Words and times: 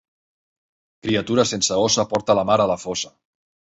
Criatura 1.07 1.45
sense 1.49 1.77
ossa 1.85 2.07
porta 2.15 2.37
la 2.41 2.47
mare 2.53 2.67
a 2.67 2.71
la 2.73 2.79
fossa. 2.89 3.13